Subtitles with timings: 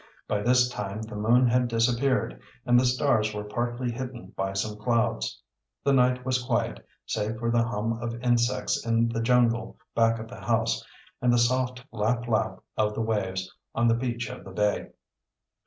[0.27, 4.77] By this time the moon had disappeared and the stars were partly hidden by some
[4.79, 5.39] clouds.
[5.83, 10.27] The night was quiet, save for the hum of insects in the jungle back of
[10.27, 10.83] the house
[11.21, 14.89] and the soft lap lap of the waves on the beach of the bay.